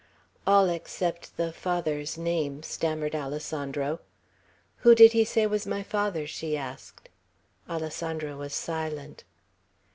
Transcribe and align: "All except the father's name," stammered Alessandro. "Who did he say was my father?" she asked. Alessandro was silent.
"All 0.47 0.67
except 0.67 1.37
the 1.37 1.53
father's 1.53 2.17
name," 2.17 2.63
stammered 2.63 3.13
Alessandro. 3.13 3.99
"Who 4.77 4.95
did 4.95 5.11
he 5.11 5.23
say 5.23 5.45
was 5.45 5.67
my 5.67 5.83
father?" 5.83 6.25
she 6.25 6.57
asked. 6.57 7.07
Alessandro 7.69 8.35
was 8.37 8.55
silent. 8.55 9.25